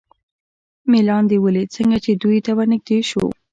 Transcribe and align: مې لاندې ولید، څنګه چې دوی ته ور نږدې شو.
مې 0.89 0.99
لاندې 1.09 1.37
ولید، 1.45 1.69
څنګه 1.77 1.97
چې 2.05 2.11
دوی 2.21 2.37
ته 2.45 2.51
ور 2.57 2.67
نږدې 2.73 2.99
شو. 3.09 3.23